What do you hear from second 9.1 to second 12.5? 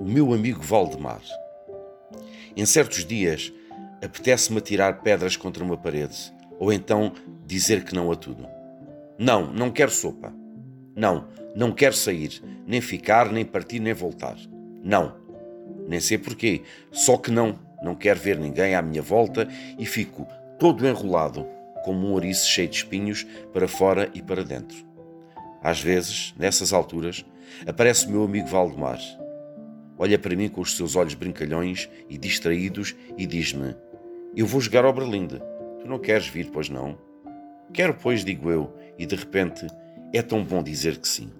Não, não quero sopa. Não, não quero sair,